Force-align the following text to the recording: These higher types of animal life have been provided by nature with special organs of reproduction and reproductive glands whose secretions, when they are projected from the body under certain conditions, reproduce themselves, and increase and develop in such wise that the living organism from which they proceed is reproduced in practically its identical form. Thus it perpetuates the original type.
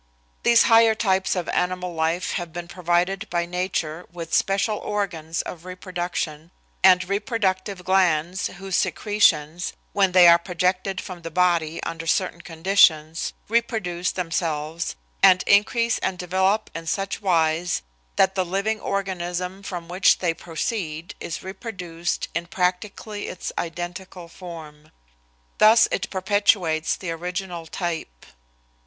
These 0.41 0.63
higher 0.63 0.95
types 0.95 1.35
of 1.35 1.47
animal 1.49 1.93
life 1.93 2.31
have 2.31 2.51
been 2.51 2.67
provided 2.67 3.29
by 3.29 3.45
nature 3.45 4.07
with 4.11 4.33
special 4.33 4.79
organs 4.79 5.43
of 5.43 5.63
reproduction 5.63 6.49
and 6.83 7.07
reproductive 7.07 7.83
glands 7.83 8.47
whose 8.47 8.75
secretions, 8.75 9.73
when 9.93 10.11
they 10.11 10.27
are 10.27 10.39
projected 10.39 11.01
from 11.01 11.21
the 11.21 11.29
body 11.29 11.83
under 11.83 12.07
certain 12.07 12.41
conditions, 12.41 13.33
reproduce 13.47 14.09
themselves, 14.11 14.95
and 15.21 15.43
increase 15.45 15.99
and 15.99 16.17
develop 16.17 16.71
in 16.73 16.87
such 16.87 17.21
wise 17.21 17.83
that 18.15 18.33
the 18.33 18.43
living 18.43 18.79
organism 18.79 19.61
from 19.61 19.87
which 19.87 20.17
they 20.17 20.33
proceed 20.33 21.13
is 21.19 21.43
reproduced 21.43 22.27
in 22.33 22.47
practically 22.47 23.27
its 23.27 23.51
identical 23.55 24.27
form. 24.27 24.89
Thus 25.59 25.87
it 25.91 26.09
perpetuates 26.09 26.95
the 26.95 27.11
original 27.11 27.67
type. 27.67 28.25